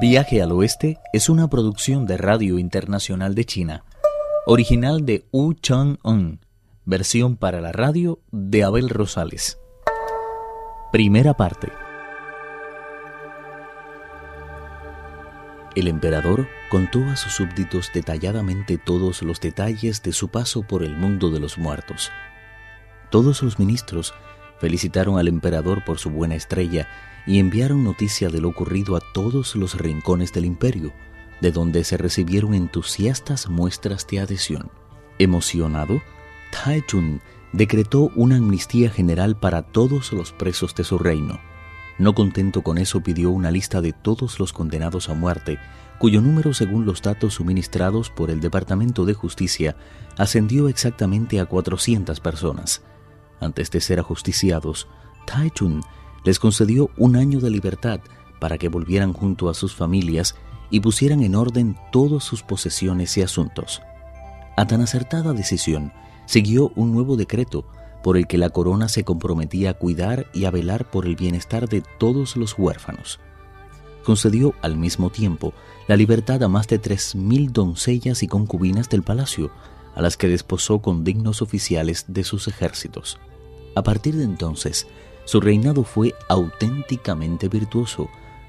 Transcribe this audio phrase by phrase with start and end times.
[0.00, 3.84] Viaje al Oeste es una producción de Radio Internacional de China,
[4.44, 6.40] original de Wu Chang-un,
[6.84, 9.58] versión para la radio de Abel Rosales.
[10.90, 11.68] Primera parte.
[15.76, 20.96] El emperador contó a sus súbditos detalladamente todos los detalles de su paso por el
[20.96, 22.10] mundo de los muertos.
[23.10, 24.12] Todos los ministros
[24.60, 26.88] felicitaron al emperador por su buena estrella
[27.26, 30.92] y enviaron noticia de lo ocurrido a todos los rincones del imperio,
[31.40, 34.70] de donde se recibieron entusiastas muestras de adhesión.
[35.18, 36.02] Emocionado,
[36.86, 37.20] Chun
[37.52, 41.40] decretó una amnistía general para todos los presos de su reino.
[41.98, 45.58] No contento con eso, pidió una lista de todos los condenados a muerte,
[45.98, 49.76] cuyo número, según los datos suministrados por el Departamento de Justicia,
[50.16, 52.82] ascendió exactamente a 400 personas.
[53.40, 54.88] Antes de ser ajusticiados,
[55.54, 55.80] Chun
[56.24, 58.00] les concedió un año de libertad
[58.40, 60.34] para que volvieran junto a sus familias
[60.70, 63.82] y pusieran en orden todas sus posesiones y asuntos.
[64.56, 65.92] A tan acertada decisión
[66.26, 67.64] siguió un nuevo decreto
[68.02, 71.68] por el que la corona se comprometía a cuidar y a velar por el bienestar
[71.68, 73.18] de todos los huérfanos.
[74.04, 75.54] Concedió al mismo tiempo
[75.88, 79.50] la libertad a más de tres mil doncellas y concubinas del palacio,
[79.94, 83.18] a las que desposó con dignos oficiales de sus ejércitos.
[83.74, 84.86] A partir de entonces,
[85.24, 88.08] su reinado fue auténticamente virtuoso,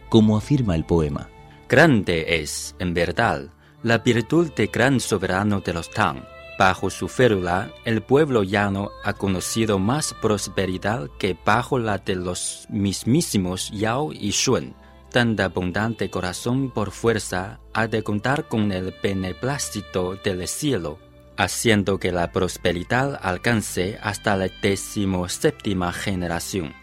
[0.09, 1.29] como afirma el poema.
[1.67, 3.49] Grande es, en verdad,
[3.83, 6.23] la virtud de gran soberano de los Tang.
[6.57, 12.66] Bajo su férula, el pueblo llano ha conocido más prosperidad que bajo la de los
[12.69, 14.73] mismísimos Yao y Shun.
[15.11, 20.99] Tan abundante corazón por fuerza ha de contar con el beneplácito del cielo
[21.38, 26.73] haciendo que la prosperidad alcance hasta la decimoséptima generación.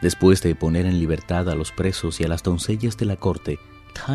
[0.00, 3.58] Después de poner en libertad a los presos y a las doncellas de la corte,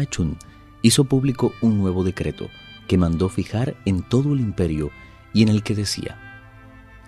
[0.10, 0.38] Chun
[0.82, 2.50] hizo público un nuevo decreto
[2.88, 4.92] que mandó fijar en todo el imperio
[5.34, 6.18] y en el que decía,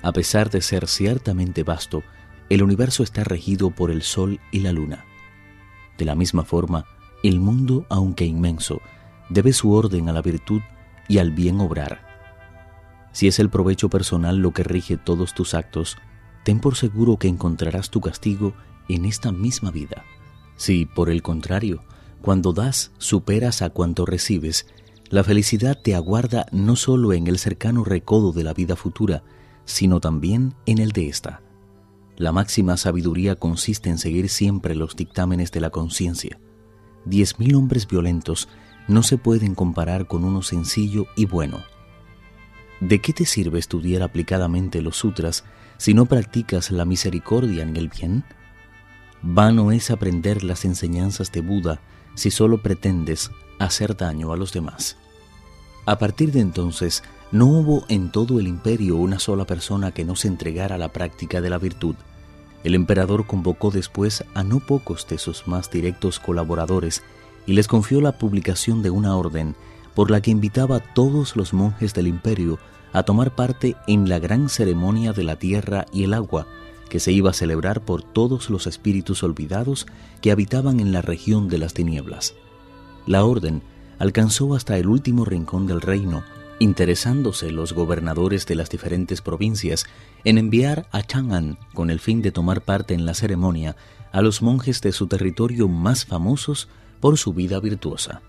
[0.01, 2.03] a pesar de ser ciertamente vasto,
[2.49, 5.05] el universo está regido por el sol y la luna.
[5.97, 6.85] De la misma forma,
[7.23, 8.81] el mundo, aunque inmenso,
[9.29, 10.61] debe su orden a la virtud
[11.07, 12.14] y al bien obrar
[13.15, 15.95] si es el provecho personal lo que rige todos tus actos,
[16.43, 18.53] ten por seguro que encontrarás tu castigo
[18.89, 20.03] en esta misma vida.
[20.57, 21.81] Si, por el contrario,
[22.21, 24.67] cuando das superas a cuanto recibes,
[25.09, 29.23] la felicidad te aguarda no solo en el cercano recodo de la vida futura,
[29.63, 31.41] sino también en el de esta.
[32.17, 36.37] La máxima sabiduría consiste en seguir siempre los dictámenes de la conciencia.
[37.05, 38.49] Diez mil hombres violentos
[38.89, 41.63] no se pueden comparar con uno sencillo y bueno.
[42.79, 45.43] ¿De qué te sirve estudiar aplicadamente los sutras
[45.77, 48.23] si no practicas la misericordia en el bien?
[49.21, 51.79] Vano es aprender las enseñanzas de Buda
[52.15, 54.97] si solo pretendes hacer daño a los demás.
[55.85, 60.15] A partir de entonces, no hubo en todo el imperio una sola persona que no
[60.15, 61.95] se entregara a la práctica de la virtud.
[62.63, 67.03] El emperador convocó después a no pocos de sus más directos colaboradores
[67.45, 69.55] y les confió la publicación de una orden
[69.95, 72.59] por la que invitaba a todos los monjes del imperio
[72.93, 76.47] a tomar parte en la gran ceremonia de la tierra y el agua,
[76.89, 79.87] que se iba a celebrar por todos los espíritus olvidados
[80.21, 82.35] que habitaban en la región de las tinieblas.
[83.07, 83.63] La orden
[83.99, 86.23] alcanzó hasta el último rincón del reino,
[86.59, 89.85] interesándose los gobernadores de las diferentes provincias
[90.23, 93.75] en enviar a Chang'an con el fin de tomar parte en la ceremonia
[94.11, 96.69] a los monjes de su territorio más famosos
[97.01, 98.21] por su vida virtuosa.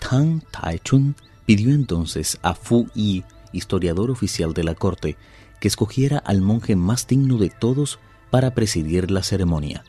[0.00, 1.14] Tang Taichun
[1.46, 5.16] pidió entonces a Fu Yi, historiador oficial de la corte,
[5.60, 7.98] que escogiera al monje más digno de todos
[8.30, 9.84] para presidir la ceremonia.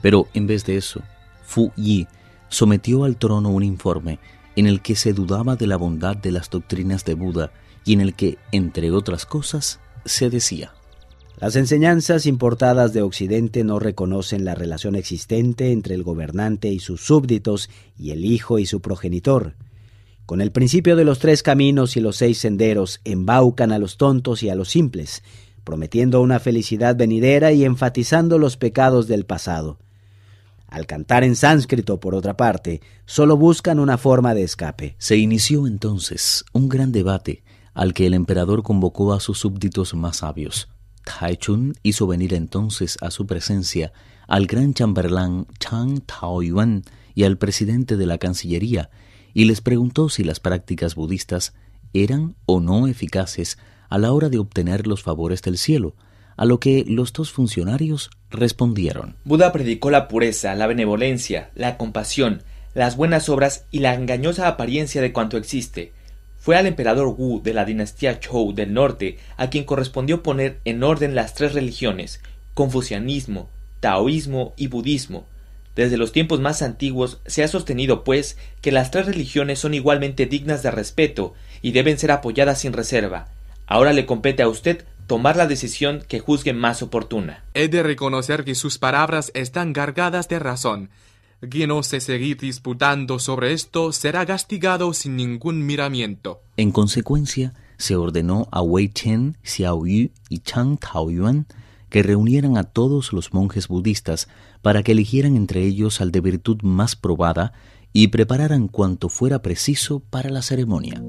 [0.00, 1.02] Pero en vez de eso,
[1.44, 2.08] Fu Yi
[2.48, 4.18] sometió al trono un informe
[4.56, 7.52] en el que se dudaba de la bondad de las doctrinas de Buda
[7.84, 10.72] y en el que, entre otras cosas, se decía
[11.42, 17.00] las enseñanzas importadas de Occidente no reconocen la relación existente entre el gobernante y sus
[17.00, 17.68] súbditos
[17.98, 19.56] y el hijo y su progenitor.
[20.24, 24.44] Con el principio de los tres caminos y los seis senderos embaucan a los tontos
[24.44, 25.24] y a los simples,
[25.64, 29.80] prometiendo una felicidad venidera y enfatizando los pecados del pasado.
[30.68, 34.94] Al cantar en sánscrito, por otra parte, solo buscan una forma de escape.
[34.98, 37.42] Se inició entonces un gran debate
[37.74, 40.68] al que el emperador convocó a sus súbditos más sabios.
[41.38, 43.92] Chun hizo venir entonces a su presencia
[44.28, 46.84] al gran chambelán Chang Taoyuan
[47.14, 48.90] y al presidente de la Cancillería
[49.34, 51.54] y les preguntó si las prácticas budistas
[51.92, 53.58] eran o no eficaces
[53.88, 55.94] a la hora de obtener los favores del cielo,
[56.36, 59.16] a lo que los dos funcionarios respondieron.
[59.24, 62.42] Buda predicó la pureza, la benevolencia, la compasión,
[62.74, 65.92] las buenas obras y la engañosa apariencia de cuanto existe.
[66.42, 70.82] Fue al emperador Wu de la dinastía Zhou del norte a quien correspondió poner en
[70.82, 72.20] orden las tres religiones,
[72.54, 73.48] confucianismo,
[73.78, 75.24] taoísmo y budismo.
[75.76, 80.26] Desde los tiempos más antiguos se ha sostenido, pues, que las tres religiones son igualmente
[80.26, 83.28] dignas de respeto y deben ser apoyadas sin reserva.
[83.68, 87.44] Ahora le compete a usted tomar la decisión que juzgue más oportuna.
[87.54, 90.90] He de reconocer que sus palabras están cargadas de razón.
[91.50, 96.40] Quien ose seguir disputando sobre esto será castigado sin ningún miramiento.
[96.56, 101.46] En consecuencia, se ordenó a Wei Chen, Xiao Yu y Chang Taoyuan
[101.88, 104.28] que reunieran a todos los monjes budistas
[104.62, 107.52] para que eligieran entre ellos al de virtud más probada
[107.92, 111.02] y prepararan cuanto fuera preciso para la ceremonia.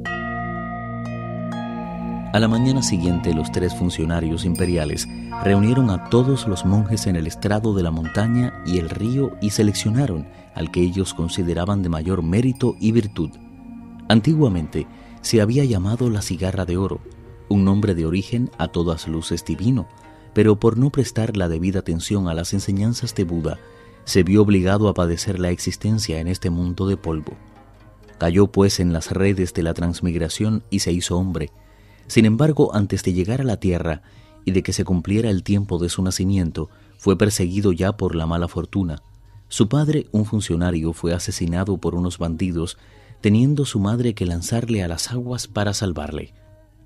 [2.34, 5.08] A la mañana siguiente los tres funcionarios imperiales
[5.44, 9.52] reunieron a todos los monjes en el estrado de la montaña y el río y
[9.52, 13.30] seleccionaron al que ellos consideraban de mayor mérito y virtud.
[14.10, 14.88] Antiguamente
[15.22, 17.02] se había llamado la cigarra de oro,
[17.50, 19.88] un nombre de origen a todas luces divino,
[20.34, 23.60] pero por no prestar la debida atención a las enseñanzas de Buda,
[24.06, 27.34] se vio obligado a padecer la existencia en este mundo de polvo.
[28.18, 31.52] Cayó pues en las redes de la transmigración y se hizo hombre,
[32.08, 34.02] sin embargo, antes de llegar a la tierra
[34.46, 38.26] y de que se cumpliera el tiempo de su nacimiento, fue perseguido ya por la
[38.26, 39.02] mala fortuna.
[39.50, 42.78] Su padre, un funcionario, fue asesinado por unos bandidos,
[43.22, 46.34] teniendo su madre que lanzarle a las aguas para salvarle.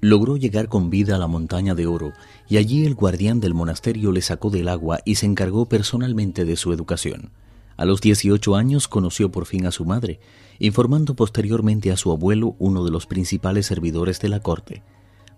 [0.01, 2.13] Logró llegar con vida a la montaña de oro,
[2.47, 6.55] y allí el guardián del monasterio le sacó del agua y se encargó personalmente de
[6.55, 7.31] su educación.
[7.77, 10.19] A los 18 años conoció por fin a su madre,
[10.59, 14.83] informando posteriormente a su abuelo, uno de los principales servidores de la corte.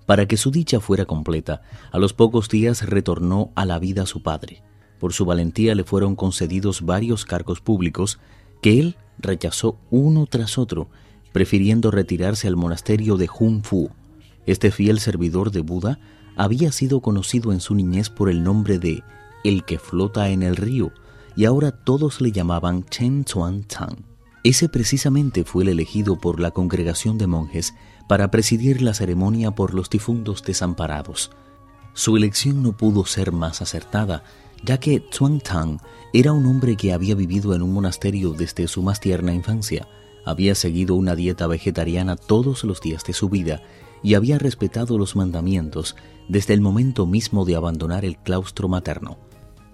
[0.10, 1.62] Para que su dicha fuera completa,
[1.92, 4.64] a los pocos días retornó a la vida su padre.
[5.00, 8.18] Por su valentía le fueron concedidos varios cargos públicos
[8.60, 10.90] que él rechazó uno tras otro,
[11.32, 13.28] prefiriendo retirarse al monasterio de
[13.62, 13.92] Fu.
[14.48, 16.00] Este fiel servidor de Buda
[16.36, 19.04] había sido conocido en su niñez por el nombre de
[19.44, 20.92] el que flota en el río,
[21.36, 24.10] y ahora todos le llamaban Chen Chuan Chang.
[24.44, 27.76] Ese precisamente fue el elegido por la congregación de monjes
[28.10, 31.30] para presidir la ceremonia por los difuntos desamparados.
[31.94, 34.24] Su elección no pudo ser más acertada,
[34.64, 35.78] ya que Chuan Tang
[36.12, 39.88] era un hombre que había vivido en un monasterio desde su más tierna infancia,
[40.26, 43.62] había seguido una dieta vegetariana todos los días de su vida
[44.02, 45.96] y había respetado los mandamientos
[46.28, 49.20] desde el momento mismo de abandonar el claustro materno.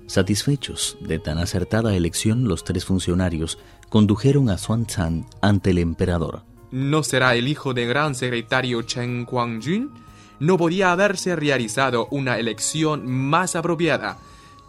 [0.08, 6.44] Satisfechos de tan acertada elección, los tres funcionarios condujeron a Xuan Tang ante el emperador.
[6.72, 9.92] ¿No será el hijo del gran secretario Chen Guangjun?
[10.40, 14.18] No podía haberse realizado una elección más apropiada.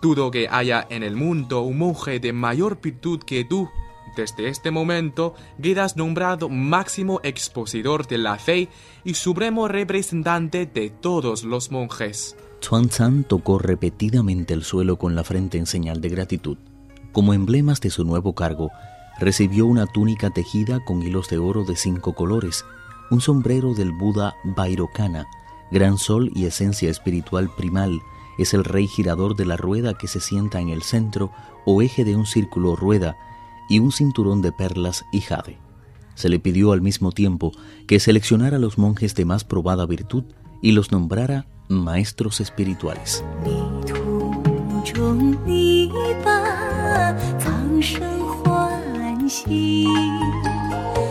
[0.00, 3.68] Dudo que haya en el mundo un monje de mayor virtud que tú.
[4.16, 8.68] Desde este momento quedas nombrado máximo expositor de la fe
[9.04, 12.36] y supremo representante de todos los monjes.
[12.60, 16.56] Chuan Zhan tocó repetidamente el suelo con la frente en señal de gratitud.
[17.12, 18.70] Como emblemas de su nuevo cargo,
[19.18, 22.64] recibió una túnica tejida con hilos de oro de cinco colores,
[23.10, 25.26] un sombrero del Buda Vairocana,
[25.70, 28.00] gran sol y esencia espiritual primal,
[28.38, 31.30] es el rey girador de la rueda que se sienta en el centro
[31.64, 33.16] o eje de un círculo rueda,
[33.68, 35.58] y un cinturón de perlas y jade.
[36.14, 37.52] Se le pidió al mismo tiempo
[37.86, 40.24] que seleccionara a los monjes de más probada virtud
[40.62, 43.24] y los nombrara maestros espirituales.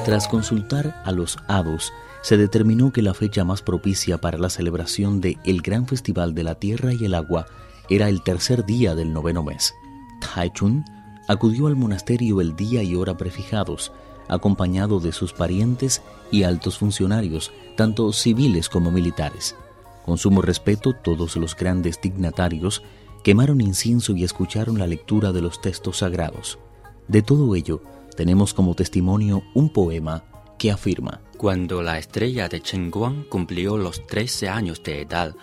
[0.05, 1.91] Tras consultar a los hados,
[2.21, 6.43] se determinó que la fecha más propicia para la celebración de el gran festival de
[6.43, 7.45] la tierra y el agua
[7.89, 9.73] era el tercer día del noveno mes.
[10.21, 10.85] Taichun
[11.27, 13.91] acudió al monasterio el día y hora prefijados,
[14.29, 19.55] acompañado de sus parientes y altos funcionarios, tanto civiles como militares.
[20.05, 22.81] Con sumo respeto, todos los grandes dignatarios
[23.23, 26.59] quemaron incienso y escucharon la lectura de los textos sagrados.
[27.07, 27.81] De todo ello,
[28.15, 30.23] tenemos como testimonio un poema
[30.57, 35.35] que afirma: Cuando la estrella de Chengguang cumplió los 13 años de edad,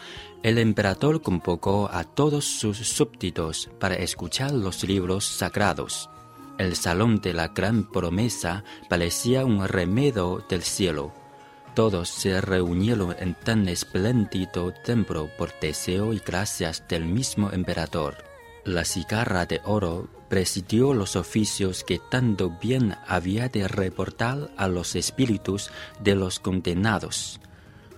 [0.43, 6.11] el emperador convocó a todos sus súbditos para escuchar los libros sagrados.
[6.59, 11.12] El salón de la gran promesa parecía un remedio del cielo.
[11.75, 18.32] Todos se reunieron en tan espléndido templo por deseo y gracias del mismo emperador.
[18.64, 24.95] La cigarra de oro presidió los oficios que tanto bien había de reportar a los
[24.95, 27.40] espíritus de los condenados.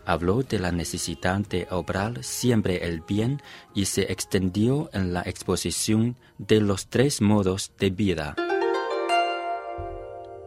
[0.06, 3.42] Habló de la necesidad de obrar siempre el bien
[3.74, 8.34] y se extendió en la exposición de los tres modos de vida.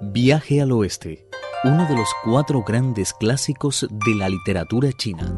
[0.02, 1.28] Viaje al Oeste,
[1.64, 5.38] uno de los cuatro grandes clásicos de la literatura china.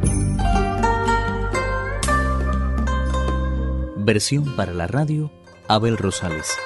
[4.11, 5.31] Versión para la radio,
[5.67, 6.57] Abel Rosales.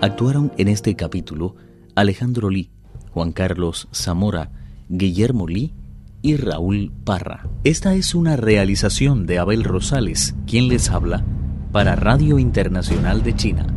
[0.00, 1.54] Actuaron en este capítulo
[1.94, 2.72] Alejandro Lee,
[3.12, 4.50] Juan Carlos Zamora,
[4.88, 5.72] Guillermo Lee
[6.22, 7.48] y Raúl Parra.
[7.62, 11.24] Esta es una realización de Abel Rosales, quien les habla
[11.70, 13.75] para Radio Internacional de China.